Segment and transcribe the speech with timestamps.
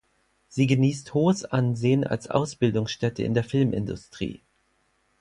[0.47, 4.41] Sie genießt hohes Ansehen als Ausbildungsstätte in der Filmindustrie.